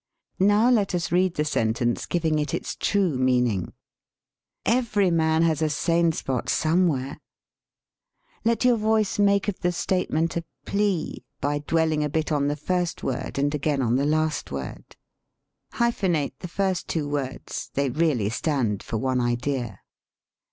[0.39, 3.73] Now let us read the sentence, giving it its true mean ing.
[4.65, 7.19] "Every man has a sane spot some where."
[8.43, 12.47] Let your voice make of the state ment a plea, by dwelling a bit on
[12.47, 14.95] the first 96 THE ESSAY word and again on the last word.
[15.73, 19.81] Hyphen ate the first two words (they really stand for one idea).